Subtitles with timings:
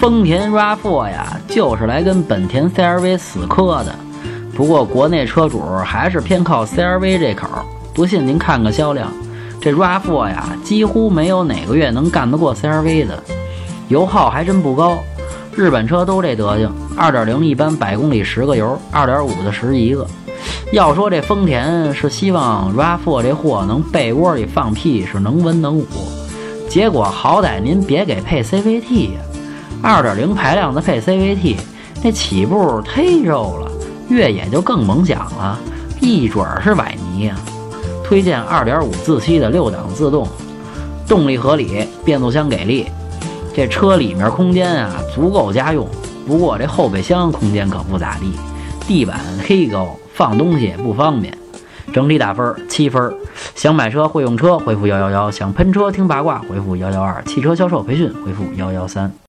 [0.00, 3.94] 丰田 RAV4 呀，就是来跟本田 CR-V 死磕的。
[4.56, 7.46] 不过国内车主还是偏靠 CR-V 这口，
[7.92, 9.12] 不信您看个销量，
[9.60, 13.22] 这 RAV4 呀，几乎没有哪个月能干得过 CR-V 的，
[13.88, 14.98] 油耗还真不高。
[15.54, 20.06] 日本车都这德行，2.0一般百公里十个油，2.5的十一个。
[20.72, 25.86] 要说这丰田是希望 RAV4 这货能被窝里放屁是能文能武，
[26.70, 29.20] 结果好歹您别给配 CVT 呀。
[29.82, 31.56] 二点零排量的配 CVT，
[32.02, 33.70] 那起步忒肉了，
[34.08, 35.58] 越野就更甭想了，
[36.00, 37.36] 一准儿是崴泥呀。
[38.04, 40.28] 推荐二点五自吸的六档自动，
[41.08, 42.86] 动力合理，变速箱给力，
[43.54, 45.88] 这车里面空间啊足够家用。
[46.26, 48.32] 不过这后备箱空间可不咋地，
[48.86, 51.32] 地板忒高，放东西也不方便。
[51.92, 53.12] 整体打分七分。
[53.54, 59.12] 想买车会用车，回复幺幺幺；想喷车听八卦，回复幺幺二；汽车销售培训，回复幺幺三。